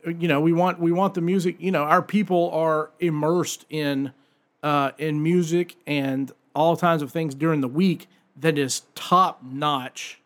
[0.05, 1.57] you know, we want we want the music.
[1.59, 4.13] You know, our people are immersed in
[4.61, 8.07] uh, in music and all kinds of things during the week
[8.39, 10.21] that is top notch.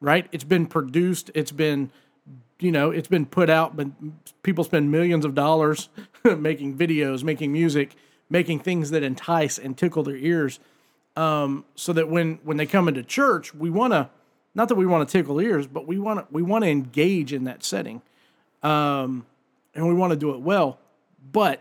[0.00, 0.26] Right?
[0.32, 1.30] It's been produced.
[1.34, 1.90] It's been
[2.60, 3.88] you know, it's been put out, but
[4.42, 5.88] people spend millions of dollars
[6.24, 7.94] making videos, making music,
[8.30, 10.60] making things that entice and tickle their ears.
[11.16, 14.08] Um, so that when when they come into church, we want to
[14.54, 17.32] not that we want to tickle ears, but we want to we want to engage
[17.32, 18.02] in that setting,
[18.62, 19.26] um,
[19.74, 20.78] and we want to do it well.
[21.32, 21.60] But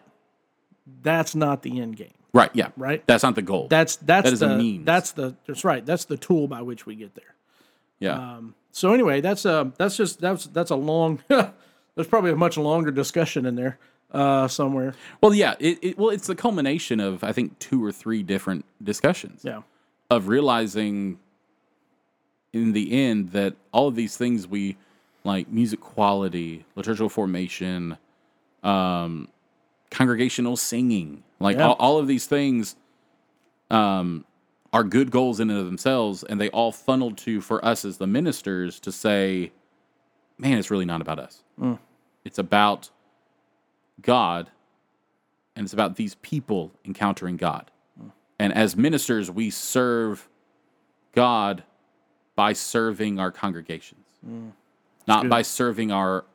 [1.01, 2.51] that's not the end game, Right.
[2.53, 2.69] Yeah.
[2.77, 3.05] right?
[3.07, 3.67] That's not the goal.
[3.67, 4.85] That's that's That is the a means.
[4.85, 5.83] that's the that's right.
[5.85, 7.35] That's the tool by which we get there.
[7.99, 8.39] yeah.
[8.71, 11.19] So anyway, that's a that's just that's that's a long.
[11.27, 13.79] there's probably a much longer discussion in there
[14.11, 14.93] uh, somewhere.
[15.21, 15.55] well, yeah.
[15.59, 19.61] It, it, well, it's the culmination of I think two or three different discussions Yeah,
[20.09, 21.19] of realizing
[22.53, 24.77] in the end that all of these things we
[25.23, 27.97] like music quality, liturgical formation,
[28.63, 29.27] um,
[29.91, 31.67] congregational singing, like Yeah.
[31.67, 32.75] all, all of these things
[33.69, 34.23] um,
[34.71, 37.97] are good goals in and of themselves, and they all funnel to for us as
[37.97, 39.51] the ministers to say,
[40.37, 41.43] man, it's really not about us.
[42.23, 42.89] It's about
[44.01, 44.51] God,
[45.55, 47.71] and it's about these people encountering God.
[48.39, 50.29] And as ministers, we serve
[51.13, 51.63] God
[52.35, 54.05] by serving our congregations,
[55.07, 56.25] not by serving our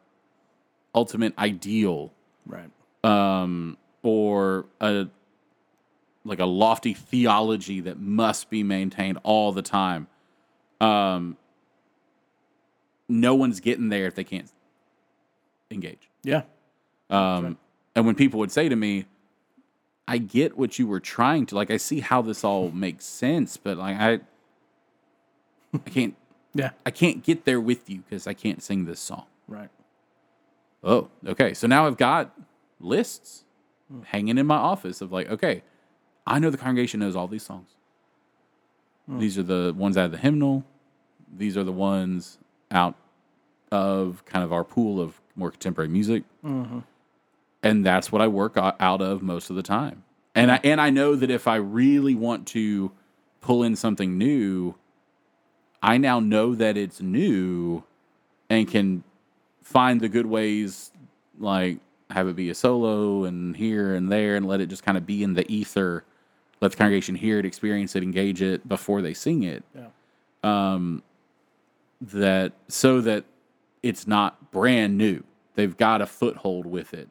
[0.95, 2.13] ultimate ideal
[2.47, 2.69] right.
[3.05, 5.07] um, or a
[6.25, 10.07] like a lofty theology that must be maintained all the time.
[10.81, 11.37] Um,
[13.09, 14.51] no one's getting there if they can't
[15.71, 16.09] engage.
[16.23, 16.43] Yeah,
[17.13, 17.59] Um,
[17.95, 19.05] And when people would say to me,
[20.09, 23.59] "I get what you were trying to like, I see how this all makes sense,
[23.59, 24.21] but like I,
[25.75, 26.17] I can't,
[26.55, 29.69] yeah, I can't get there with you because I can't sing this song." right.
[30.85, 31.55] Oh, okay.
[31.55, 32.35] So now I've got
[32.81, 33.45] lists
[34.05, 35.63] hanging in my office of like, okay,
[36.27, 37.77] I know the congregation knows all these songs.
[39.07, 40.65] These are the ones out of the hymnal.
[41.37, 42.39] These are the ones
[42.71, 42.95] out
[43.71, 46.25] of kind of our pool of more contemporary music.
[47.63, 50.03] And that's what I work out of most of the time.
[50.35, 52.91] And I and I know that if I really want to
[53.41, 54.75] pull in something new,
[55.83, 57.85] I now know that it's new
[58.49, 59.05] and can
[59.63, 60.91] find the good ways
[61.39, 61.79] like
[62.11, 65.07] have it be a solo and here and there and let it just kind of
[65.07, 66.05] be in the ether.
[66.61, 69.65] Let the congregation hear it experience it engage it before they sing it.
[69.75, 69.89] Yeah,
[70.43, 71.03] um,
[72.01, 73.25] that so that
[73.83, 75.25] it's not brand new.
[75.55, 77.09] They've got a foothold with it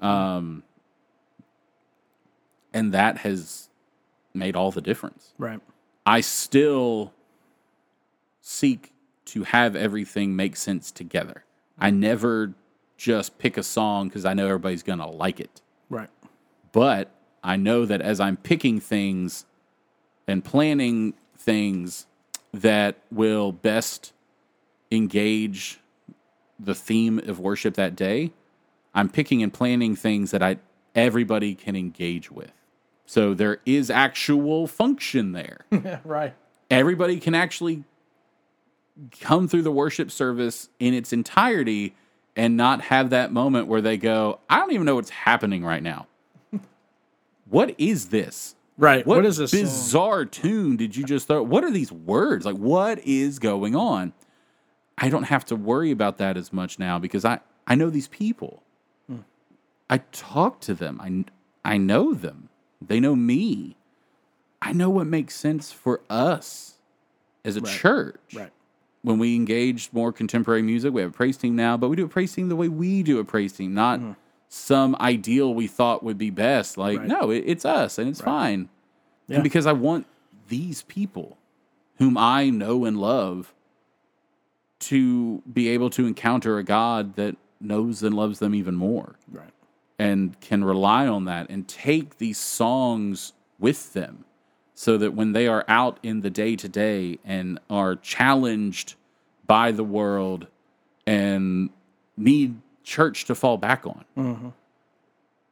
[0.00, 0.62] um
[2.72, 3.68] and that has
[4.34, 5.60] made all the difference right.
[6.06, 7.12] I still
[8.40, 8.92] seek
[9.26, 11.44] to have everything make sense together.
[11.78, 12.54] I never
[12.96, 15.60] just pick a song because I know everybody's going to like it.
[15.88, 16.10] Right.
[16.72, 17.10] But
[17.42, 19.46] I know that as I'm picking things
[20.26, 22.06] and planning things,
[22.52, 24.12] that will best
[24.90, 25.78] engage
[26.58, 28.32] the theme of worship that day,
[28.94, 30.58] I'm picking and planning things that I
[30.94, 32.52] everybody can engage with.
[33.06, 35.64] So there is actual function there.
[36.04, 36.34] right.
[36.70, 37.84] everybody can actually
[39.20, 41.94] come through the worship service in its entirety
[42.36, 45.82] and not have that moment where they go, I don't even know what's happening right
[45.82, 46.06] now.
[47.48, 48.54] what is this?
[48.78, 49.06] Right.
[49.06, 49.50] What, what is this?
[49.50, 49.60] song?
[49.60, 51.42] bizarre tune did you just throw?
[51.42, 52.46] What are these words?
[52.46, 54.12] Like, what is going on?
[54.96, 58.08] I don't have to worry about that as much now because I, I know these
[58.08, 58.62] people.
[59.90, 61.00] I talk to them.
[61.02, 62.48] I, I know them.
[62.80, 63.76] They know me.
[64.62, 66.74] I know what makes sense for us
[67.44, 68.20] as a church.
[68.34, 68.52] Right.
[69.02, 72.04] When we engage more contemporary music, we have a praise team now, but we do
[72.04, 74.12] a praise team the way we do a praise team, not mm-hmm.
[74.48, 76.78] some ideal we thought would be best.
[76.78, 77.08] Like, Right.
[77.08, 78.68] no, it, it's us and it's fine.
[79.26, 79.36] Yeah.
[79.36, 80.06] And because I want
[80.48, 81.38] these people
[81.96, 83.54] whom I know and love
[84.80, 89.50] to be able to encounter a God that knows and loves them even more Right.
[90.00, 94.24] And can rely on that and take these songs with them
[94.74, 98.94] so that when they are out in the day to day and are challenged
[99.46, 100.46] by the world
[101.06, 101.68] and
[102.16, 104.04] need church to fall back on.
[104.16, 104.48] Mm-hmm.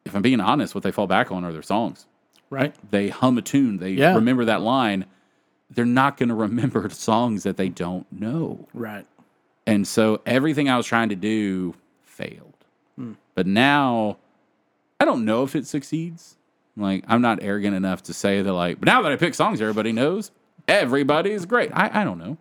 [0.06, 2.06] If I'm being honest, what they fall back on are their songs.
[2.48, 2.74] Right.
[2.90, 4.14] They hum a tune, they Yeah.
[4.14, 5.04] remember that line.
[5.70, 8.66] They're not going to remember songs that they don't know.
[8.72, 9.04] Right.
[9.66, 12.54] And so everything I was trying to do failed.
[12.96, 13.12] Hmm.
[13.34, 14.16] But now
[15.00, 16.36] I don't know if it succeeds.
[16.76, 19.60] Like I'm not arrogant enough to say that like, but now that I pick songs
[19.60, 20.30] everybody knows,
[20.66, 21.70] everybody's great.
[21.72, 22.38] I, I don't know.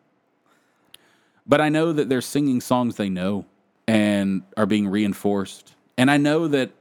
[1.45, 3.45] But I know that they're singing songs they know
[3.87, 5.73] and are being reinforced.
[5.97, 6.71] And I know that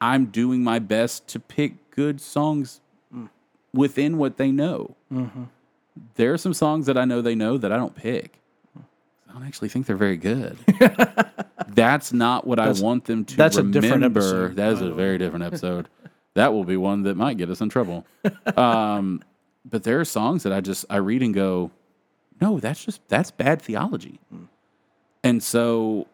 [0.00, 2.80] I'm doing my best to pick good songs
[3.14, 3.28] mm.
[3.72, 4.96] within what they know.
[5.12, 5.44] Mm-hmm.
[6.16, 8.40] There are some songs that I know they know that I don't pick.
[9.34, 10.56] I don't actually think they're very good.
[11.68, 14.94] that's not what I want them to that's a different episode, that is a oh.
[14.94, 15.88] very different episode.
[16.34, 18.06] that will be one that might get us in trouble.
[18.56, 19.22] Um,
[19.64, 21.70] but there are songs that I just I read and go,
[22.40, 24.20] no, that's just that's bad theology.
[24.30, 24.44] Hmm.
[25.24, 26.06] And so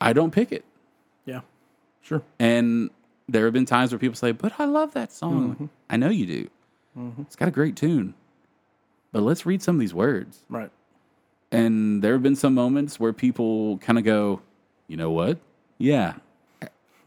[0.00, 0.64] I don't pick it.
[1.24, 1.40] Yeah.
[2.02, 2.22] Sure.
[2.38, 2.90] And
[3.28, 5.96] there have been times where people say, "But I love that song." I'm like, I
[5.96, 6.50] know you do.
[6.96, 7.22] Mm-hmm.
[7.22, 8.14] It's got a great tune.
[9.10, 10.44] But let's read some of these words.
[10.48, 10.70] Right.
[11.56, 14.40] And there have been some moments where people kind of go,
[14.88, 15.38] "You know what?
[15.78, 16.14] Yeah.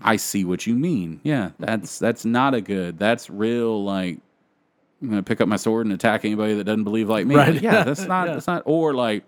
[0.02, 1.20] I see what you mean.
[1.24, 2.98] Yeah, that's that's not a good.
[2.98, 4.20] That's real like
[5.02, 7.36] I'm going to pick up my sword and attack anybody that doesn't believe like me.
[7.36, 7.54] Right.
[7.54, 8.34] Like, yeah, that's not Yeah.
[8.36, 9.24] that's not or like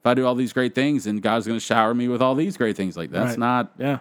[0.00, 2.34] if I do all these great things and God's going to shower me with all
[2.34, 3.38] these great things like that's Right.
[3.38, 3.98] not Yeah.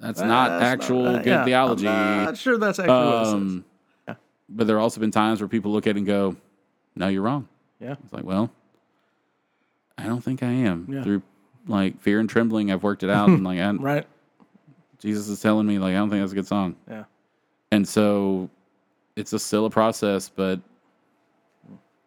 [0.00, 1.88] that's not That's actual not- good yeah, theology.
[1.88, 3.34] I'm not sure that's actually what it says.
[3.34, 3.64] Um,
[4.48, 6.36] But there have also been times where people look at it and go,
[6.94, 7.48] "No, you're wrong."
[7.80, 7.92] Yeah.
[8.04, 8.50] It's like, well,
[9.98, 10.86] I don't think I am.
[10.90, 11.02] Yeah.
[11.02, 11.22] Through
[11.66, 14.06] like fear and trembling, I've worked it out, and like I, Right.
[14.98, 16.76] Jesus is telling me, like I don't think that's a good song.
[16.88, 17.04] Yeah.
[17.70, 18.48] And so
[19.16, 20.60] it's a still a process, but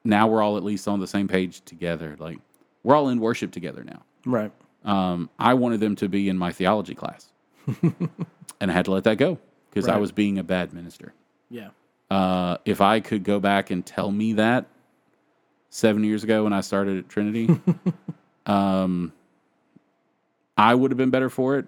[0.03, 2.15] now we're all at least on the same page together.
[2.19, 2.39] Like
[2.83, 4.03] we're all in worship together now.
[4.25, 4.51] Right.
[4.85, 7.31] Um, I wanted them to be in my theology class,
[7.81, 9.37] and I had to let that go
[9.69, 11.13] because I was being a bad minister.
[11.49, 11.69] Yeah.
[12.09, 14.65] Uh, if I could go back and tell me that
[15.69, 17.59] seven years ago when I started at Trinity,
[18.45, 19.13] um,
[20.57, 21.65] I would have been better for it.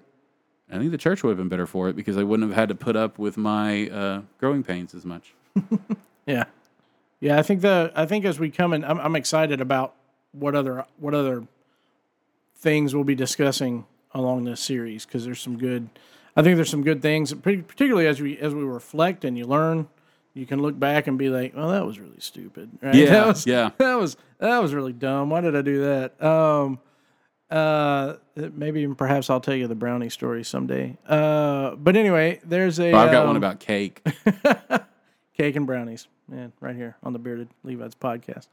[0.71, 2.69] I think the church would have been better for it because I wouldn't have had
[2.69, 5.33] to put up with my uh, growing pains as much.
[6.29, 6.43] Yeah.
[7.21, 9.95] Yeah, I think the I think as we come in, I'm, I'm excited about
[10.31, 11.47] what other what other
[12.55, 15.89] things we'll be discussing along this series because there's some good.
[16.35, 19.87] I think there's some good things, particularly as we as we reflect and you learn.
[20.39, 22.95] You can look back and be like, "Well, that was really stupid." Right?
[22.95, 23.71] Yeah, that was, yeah.
[23.77, 25.29] that was that was really dumb.
[25.29, 26.23] Why did I do that?
[26.23, 26.79] Um,
[27.51, 30.97] uh, maybe even perhaps I'll tell you the brownie story someday.
[31.05, 32.93] Uh, but anyway, there's a.
[32.93, 34.01] I've got um, one about cake.
[35.37, 38.47] cake and brownies, man, right here on the Bearded Levites podcast.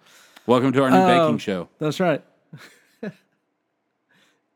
[0.44, 1.68] Welcome to our new Um, baking show.
[1.78, 2.24] That's right.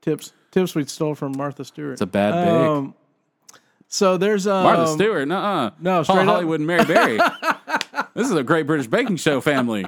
[0.03, 1.93] tips, tips we stole from Martha Stewart.
[1.93, 2.53] It's a bad bake.
[2.53, 2.95] Um,
[3.91, 5.73] so there's um, Martha Stewart, nuh-uh.
[5.81, 6.27] no, Paul straight up.
[6.27, 7.19] Hollywood and Mary Berry.
[8.15, 9.85] this is a great British baking show family.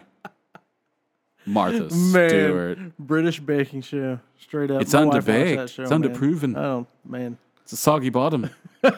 [1.46, 2.78] Martha man, Stewart.
[2.98, 4.82] British baking show, straight up.
[4.82, 5.70] It's underbaked.
[5.70, 6.56] show, It's underproven.
[6.56, 7.38] Oh man.
[7.62, 8.50] It's a soggy bottom.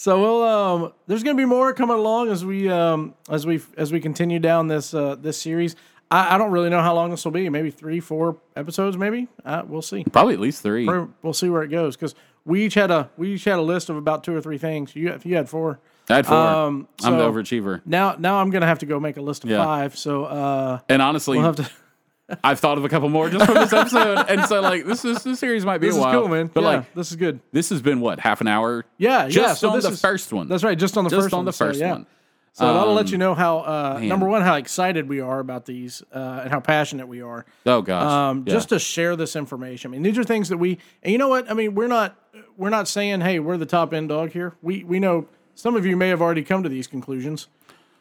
[0.00, 3.92] So we'll um, there's gonna be more coming along as we um, as we as
[3.92, 5.76] we continue down this uh, this series.
[6.10, 7.46] I, I don't really know how long this will be.
[7.50, 8.96] Maybe three, four episodes.
[8.96, 10.04] Maybe uh, we'll see.
[10.04, 10.86] Probably at least three.
[10.86, 13.88] We'll see where it goes because we each had a we each had a list
[13.90, 14.94] of about two or three things.
[14.96, 15.80] You if you had four.
[16.08, 16.36] I had four.
[16.36, 17.82] Um, I'm the overachiever.
[17.84, 19.64] Now now I'm gonna have to go make a list of Yeah.
[19.64, 19.96] five.
[19.96, 21.70] So uh, And honestly, we'll have to.
[22.44, 24.24] I've thought of a couple more just from this episode.
[24.28, 26.20] and so, like, this is this series might be This a is while.
[26.20, 26.46] cool, man.
[26.52, 27.40] But yeah, like, this is good.
[27.50, 28.84] this has been what half an hour.
[28.98, 29.54] Yeah, yeah.
[29.54, 30.46] So on the is, first one.
[30.48, 30.78] That's right.
[30.78, 31.44] Just on the Just first on one.
[31.46, 31.90] the So, first yeah.
[31.90, 32.06] one.
[32.52, 35.66] So that'll let Um, you know how uh, number one how excited we are about
[35.66, 37.46] these uh, and how passionate we are.
[37.64, 38.52] Oh gosh, um, Yeah.
[38.54, 39.90] just to share this information.
[39.90, 41.48] I mean, these are things that we, and you know what?
[41.50, 42.16] I mean, we're not,
[42.56, 44.54] we're not saying, hey, we're the top end dog here.
[44.62, 47.46] We we know some of you may have already come to these conclusions,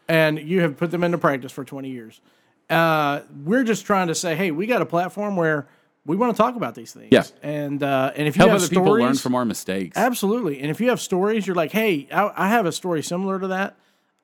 [0.08, 2.20] and you have put them into practice for twenty years.
[2.70, 5.68] Uh, we're just trying to say, hey, we got a platform where
[6.06, 7.10] we want to talk about these things.
[7.12, 7.24] Yeah.
[7.44, 9.96] and uh, and if you help have other stories, people learn from our mistakes.
[9.96, 13.40] absolutely, and if you have stories, you're like, hey, I, I have a story similar
[13.40, 13.76] to that.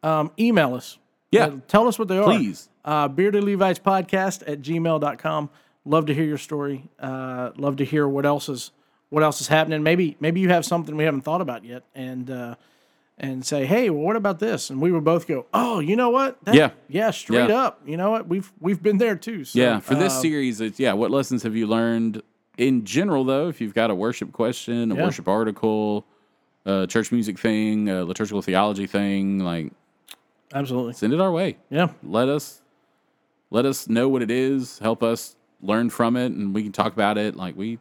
[0.06, 0.98] Um, email us.
[1.32, 1.46] Yeah.
[1.48, 2.70] Uh, tell us what they are Please.
[2.86, 5.50] uh, bearded levites podcast at gmail.com
[5.84, 8.72] love to hear your story uh, love to hear what else is
[9.10, 12.30] what else is happening maybe maybe you have something we haven't thought about yet and
[12.32, 12.56] uh,
[13.18, 16.10] and say hey well what about this and we would both go oh you know
[16.12, 16.70] what That- Yeah.
[16.88, 17.64] yeah straight Yeah.
[17.64, 20.62] up you know what we've we've been there too so, Yeah, for this uh, series,
[20.62, 20.94] it's yeah.
[20.94, 22.22] What lessons have you learned
[22.58, 23.50] in general, though?
[23.50, 25.04] If you've got a worship question, a Yeah.
[25.04, 26.06] worship article,
[26.66, 29.74] a church music thing, a liturgical theology thing, like
[30.56, 31.58] absolutely send it our way.
[31.70, 32.62] yeah Let us
[33.52, 34.80] let us know what it is.
[34.80, 37.36] Help us learn from it, and we can talk about it.
[37.36, 37.78] Like we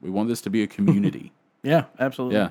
[0.00, 1.32] we want this to be a community.
[1.62, 2.50] yeah absolutely yeah,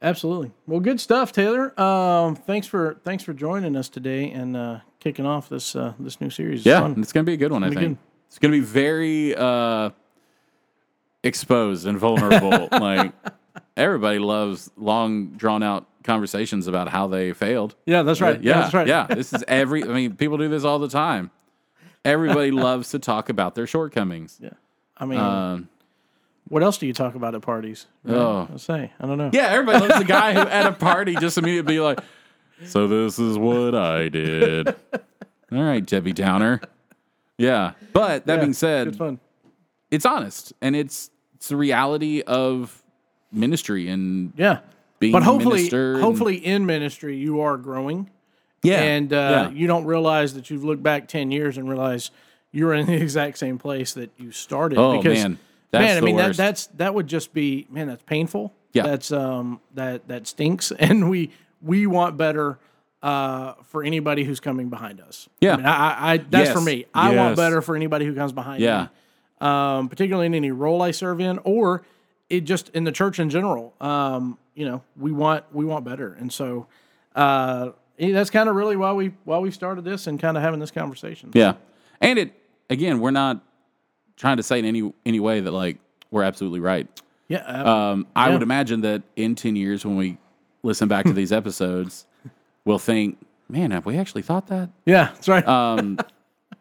[0.00, 4.78] absolutely well good stuff taylor um, thanks for thanks for joining us today and uh,
[5.00, 6.80] kicking off this uh, this new series It's yeah.
[6.80, 6.94] fun.
[6.98, 7.62] It's gonna be a good one.
[7.62, 7.98] I think
[8.28, 9.90] it's gonna be very uh,
[11.22, 12.68] exposed and vulnerable.
[12.72, 13.12] like
[13.76, 17.74] everybody loves long, drawn out conversations about how they failed.
[17.84, 19.82] yeah that's right Yeah, that's right Yeah, this is every.
[19.82, 21.30] I mean, people do this all the time.
[22.04, 24.38] Everybody loves to talk about their shortcomings.
[24.40, 24.50] yeah
[24.96, 25.68] i mean Um,
[26.48, 27.86] What else do you talk about at parties?
[28.04, 28.16] Right?
[28.16, 28.48] Oh.
[28.50, 28.92] I'll say.
[29.00, 29.30] I don't know.
[29.32, 31.98] yeah, everybody loves the guy who at a party just immediately be like,
[32.64, 34.68] "So this is what I did."
[35.52, 36.60] All right, Debbie Downer.
[37.36, 39.18] Yeah, but that Yeah, being said, fun.
[39.90, 42.82] it's honest and it's it's the reality of
[43.32, 44.60] ministry and Yeah.
[44.98, 48.10] Being But hopefully, hopefully in ministry you are growing,
[48.62, 49.50] yeah, and uh, yeah.
[49.50, 52.10] you don't realize that you've looked back ten years and realize
[52.52, 54.78] you're in the exact same place that you started.
[54.78, 55.38] Oh, because, man.
[55.72, 57.88] That's man, I mean that that's that would just be man.
[57.88, 58.54] That's painful.
[58.72, 58.84] Yeah.
[58.84, 61.30] That's um that that stinks, and we
[61.60, 62.58] we want better.
[63.02, 65.52] Uh, for anybody who's coming behind us, Yeah.
[65.52, 66.86] I, mean, I, I, that's for me.
[66.92, 68.64] I want better for anybody who comes behind me.
[68.64, 68.88] yeah,
[69.40, 71.84] um, particularly in any role I serve in, or
[72.30, 73.74] it just in the church in general.
[73.80, 76.66] Um, you know, we want we want better, and so
[77.14, 80.58] uh, that's kind of really why we why we started this and kind of having
[80.58, 81.30] this conversation.
[81.34, 81.54] yeah.
[82.00, 82.32] And it
[82.68, 83.40] again, we're not
[84.16, 85.78] trying to say in any any way that like
[86.10, 86.88] we're absolutely right.
[87.28, 88.32] yeah, uh, Um, I Yeah.
[88.34, 90.18] would imagine that in 10 years, when we
[90.62, 92.06] listen back to these episodes,
[92.64, 94.70] we'll think, man, have we actually thought that?
[94.86, 95.46] yeah, that's right.
[95.46, 95.98] Um,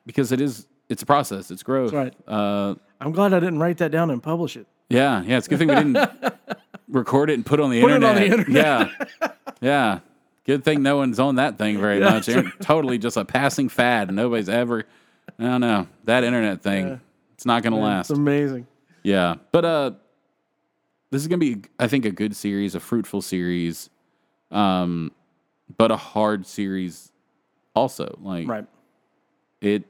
[0.05, 1.91] because it is, it's a process, it's growth.
[1.91, 2.27] That's right.
[2.27, 4.65] Uh, I'm glad I didn't write that down and publish it.
[4.89, 5.38] yeah, yeah.
[5.38, 5.97] It's a good thing we didn't
[6.95, 8.15] record it and put it on the Put it internet.
[8.15, 8.89] on the internet.
[9.21, 9.29] Yeah.
[9.62, 9.99] Yeah.
[10.45, 12.29] Good thing no one's on that thing very Yeah, much.
[12.62, 14.10] Totally just a passing fad.
[14.10, 14.86] and Nobody's ever,
[15.39, 16.99] I don't know, that internet thing,
[17.34, 18.10] it's not going to last.
[18.12, 18.67] It's amazing.
[19.03, 19.91] Yeah, but uh,
[21.12, 23.89] this is gonna be, I think, a good series, a fruitful series,
[24.51, 25.12] um,
[25.77, 27.12] but a hard series
[27.75, 28.17] also.
[28.21, 28.65] Like Right.
[29.62, 29.84] it,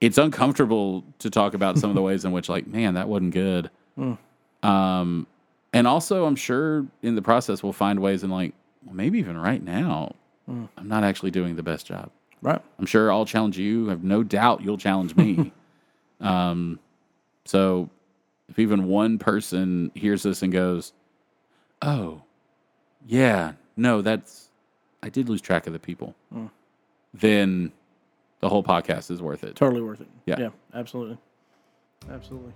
[0.00, 3.34] it's uncomfortable to talk about some of the ways in which, like, man, that wasn't
[3.34, 3.70] good.
[3.96, 4.14] Hmm.
[4.62, 5.26] Um,
[5.72, 8.54] and also, I'm sure in the process we'll find ways and like,
[8.84, 10.14] well, maybe even right now,
[10.46, 10.64] Hmm.
[10.76, 12.10] I'm not actually doing the best job.
[12.42, 12.60] Right.
[12.78, 13.86] I'm sure I'll challenge you.
[13.86, 15.52] I have no doubt you'll challenge me.
[16.20, 16.80] um,
[17.44, 17.88] so
[18.48, 20.92] if even one person hears this and goes,
[21.82, 22.22] "Oh,
[23.06, 24.48] yeah, no, that's
[25.04, 26.16] I did lose track of the people,"
[27.14, 27.70] then
[28.40, 29.54] the whole podcast is worth it.
[29.54, 30.08] Totally worth it.
[30.26, 30.36] Yeah.
[30.38, 30.48] Yeah.
[30.74, 31.18] Absolutely.
[32.10, 32.54] Absolutely.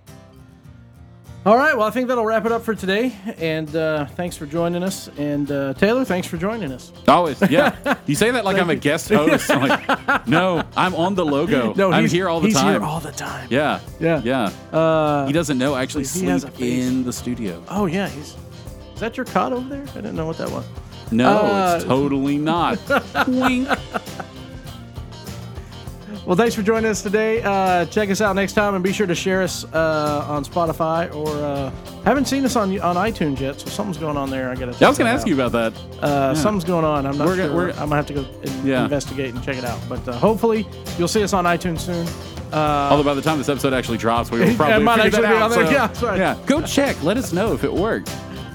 [1.45, 1.77] All right.
[1.77, 3.15] Well, I think that'll wrap it up for today.
[3.37, 5.09] And uh, thanks for joining us.
[5.17, 6.91] And uh, Taylor, thanks for joining us.
[7.07, 7.75] Always, yeah.
[8.07, 9.51] You say that like I'm a guest host.
[9.51, 11.73] I'm like, no, I'm on the logo.
[11.77, 12.73] No, I'm he's here all the he's time.
[12.73, 13.47] here all the time.
[13.51, 14.21] yeah, Yeah.
[14.23, 14.77] yeah.
[14.77, 15.75] Uh, He doesn't know.
[15.75, 16.85] I actually He has sleep a face.
[16.87, 17.63] in the studio.
[17.69, 18.07] oh yeah.
[18.09, 18.35] He's.
[18.95, 19.83] Is that your cot over there?
[19.91, 20.65] I didn't know what that was.
[21.11, 22.79] No, Uh, it's totally not.
[23.27, 23.67] Wink.
[26.25, 27.43] Well, thanks for joining us today.
[27.43, 31.13] Uh, check us out next time, and be sure to share us uh, on Spotify
[31.13, 31.69] or uh,
[32.03, 34.49] haven't seen us on on iTunes yet, so something's going on there.
[34.49, 34.71] I gotta.
[34.79, 36.03] Yeah, I was going to ask you about that.
[36.03, 37.05] Uh, Something's going on.
[37.05, 37.45] I'm not We're sure.
[37.47, 38.83] gonna- we're- I'm gonna have to go in- Yeah.
[38.85, 39.79] investigate and check it out.
[39.87, 40.67] But uh, hopefully,
[40.97, 42.07] you'll see us on iTunes soon.
[42.51, 45.29] Uh, Although by the time this episode actually drops, we will probably might figure that
[45.29, 45.41] be out.
[45.43, 45.65] on there.
[45.67, 46.17] so- Yeah, that's right.
[46.17, 47.03] Yeah, go check.
[47.03, 48.11] Let us know if it worked.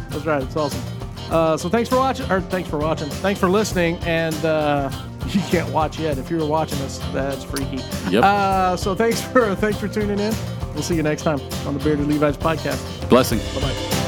[0.09, 0.43] That's right.
[0.43, 0.83] It's awesome.
[1.31, 3.09] Uh, so thanks for watching, or thanks for watching.
[3.09, 3.97] Thanks for listening.
[3.99, 4.91] And uh,
[5.35, 6.19] you can't watch yet.
[6.19, 7.83] If you're watching this, that's freaky.
[8.11, 8.25] Yep.
[8.25, 10.35] Uh, so thanks for thanks for tuning in.
[10.75, 13.09] We'll see you next time on the Bearded Levites podcast.
[13.09, 13.39] Blessing.
[13.55, 14.00] Bye bye.